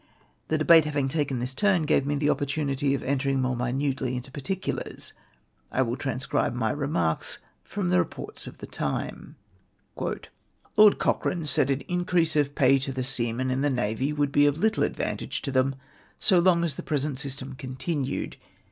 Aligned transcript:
The 0.47 0.57
debate 0.57 0.85
having 0.85 1.07
taken 1.07 1.37
this 1.37 1.53
turn 1.53 1.83
gave 1.83 2.07
me 2.07 2.15
the 2.15 2.25
oppor 2.25 2.47
tunity 2.47 2.95
of 2.95 3.03
entermg 3.03 3.37
more 3.37 3.55
minutely 3.55 4.15
into 4.15 4.31
particulars. 4.31 5.13
I 5.71 5.83
will 5.83 5.95
transcribe 5.95 6.55
my 6.55 6.71
remarks 6.71 7.37
fi'om 7.63 7.91
the 7.91 7.99
reports 7.99 8.47
of 8.47 8.57
the 8.57 8.65
time:—" 8.65 9.35
Lord 9.95 10.97
Cochrane 10.97 11.45
said 11.45 11.69
an 11.69 11.83
inc 11.87 12.11
rease 12.13 12.35
of 12.35 12.55
pay 12.55 12.79
to 12.79 12.91
the 12.91 13.03
seamen 13.03 13.51
in 13.51 13.61
tlie 13.61 13.75
navy 13.75 14.11
would 14.11 14.31
1)6 14.31 14.47
of 14.47 14.57
little 14.57 14.83
advantage 14.83 15.43
to 15.43 15.51
them, 15.51 15.75
so 16.19 16.39
long 16.39 16.63
as 16.63 16.73
the 16.73 16.81
present 16.81 17.19
system 17.19 17.53
continued. 17.53 18.37